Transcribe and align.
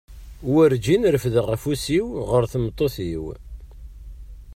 Warǧin 0.51 1.03
refdeɣ 1.13 1.47
afus-iw 1.55 2.07
ɣer 2.29 2.43
tmeṭṭut-iw. 2.51 3.25